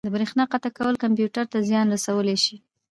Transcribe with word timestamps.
د 0.07 0.09
بریښنا 0.15 0.43
قطع 0.51 0.71
کول 0.77 0.95
کمپیوټر 1.03 1.45
ته 1.53 1.57
زیان 1.69 1.85
رسولی 1.95 2.37
شي. 2.43 2.55